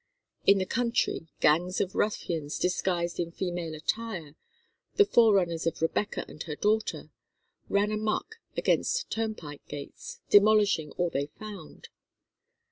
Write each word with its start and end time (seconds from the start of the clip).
In 0.47 0.57
the 0.57 0.65
country 0.65 1.27
gangs 1.41 1.79
of 1.79 1.93
ruffians 1.93 2.57
disguised 2.57 3.19
in 3.19 3.31
female 3.31 3.75
attire, 3.75 4.33
the 4.95 5.05
forerunners 5.05 5.67
of 5.67 5.79
Rebecca 5.79 6.25
and 6.27 6.41
her 6.41 6.55
daughter, 6.55 7.11
ran 7.69 7.91
amuck 7.91 8.37
against 8.57 9.11
turnpike 9.11 9.67
gates, 9.67 10.19
demolishing 10.31 10.89
all 10.93 11.11
they 11.11 11.27
found. 11.27 11.89